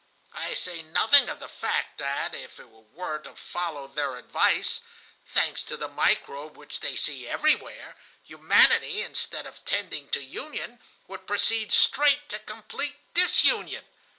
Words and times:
I 0.33 0.55
say 0.55 0.81
nothing 0.81 1.29
of 1.29 1.37
the 1.39 1.47
fact 1.47 1.99
that, 1.99 2.33
if 2.33 2.59
it 2.59 2.67
were 2.67 3.19
to 3.19 3.35
follow 3.35 3.87
their 3.87 4.15
advice,—thanks 4.15 5.61
to 5.65 5.77
the 5.77 5.87
microbe 5.89 6.57
which 6.57 6.79
they 6.79 6.95
see 6.95 7.27
everywhere,—humanity, 7.27 9.03
instead 9.03 9.45
of 9.45 9.63
tending 9.63 10.09
to 10.09 10.23
union, 10.23 10.79
would 11.07 11.27
proceed 11.27 11.71
straight 11.71 12.29
to 12.29 12.39
complete 12.39 12.97
disunion. 13.13 13.85